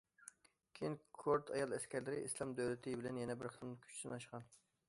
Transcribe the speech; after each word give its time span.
كېيىن، 0.79 0.95
كۇرد 1.19 1.51
ئايال 1.57 1.77
ئەسكەرلىرى« 1.77 2.23
ئىسلام 2.23 2.57
دۆلىتى» 2.61 2.97
بىلەن 3.03 3.23
يەنە 3.25 3.37
بىر 3.43 3.55
قېتىم 3.55 3.81
كۈچ 3.85 3.99
سىناشقان. 4.03 4.53